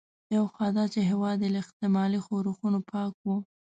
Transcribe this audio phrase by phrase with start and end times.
[0.35, 3.35] یو خو دا چې هېواد یې له احتمالي ښورښونو پاکاوه.